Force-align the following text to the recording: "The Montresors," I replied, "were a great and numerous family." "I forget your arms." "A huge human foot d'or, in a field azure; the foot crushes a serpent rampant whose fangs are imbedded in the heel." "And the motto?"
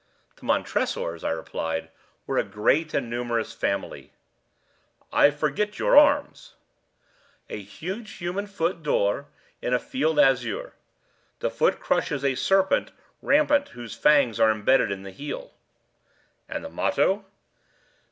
"The 0.37 0.47
Montresors," 0.47 1.23
I 1.23 1.29
replied, 1.29 1.91
"were 2.25 2.39
a 2.39 2.43
great 2.43 2.91
and 2.95 3.07
numerous 3.07 3.53
family." 3.53 4.13
"I 5.13 5.29
forget 5.29 5.77
your 5.77 5.95
arms." 5.95 6.55
"A 7.51 7.61
huge 7.61 8.13
human 8.13 8.47
foot 8.47 8.81
d'or, 8.81 9.27
in 9.61 9.75
a 9.75 9.79
field 9.79 10.17
azure; 10.19 10.73
the 11.37 11.51
foot 11.51 11.79
crushes 11.79 12.25
a 12.25 12.33
serpent 12.33 12.91
rampant 13.21 13.69
whose 13.69 13.93
fangs 13.93 14.39
are 14.39 14.49
imbedded 14.49 14.89
in 14.91 15.03
the 15.03 15.11
heel." 15.11 15.51
"And 16.49 16.65
the 16.65 16.69
motto?" 16.69 17.23